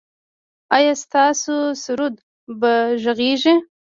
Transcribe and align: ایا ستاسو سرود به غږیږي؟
ایا 0.75 0.93
ستاسو 1.03 1.55
سرود 1.83 2.15
به 2.59 2.73
غږیږي؟ 3.03 3.55